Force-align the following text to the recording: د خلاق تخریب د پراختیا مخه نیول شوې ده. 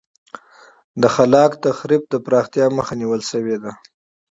د 1.01 1.03
خلاق 1.15 1.51
تخریب 1.65 2.03
د 2.09 2.13
پراختیا 2.25 2.65
مخه 2.77 2.93
نیول 3.01 3.21
شوې 3.31 3.57
ده. 3.63 3.71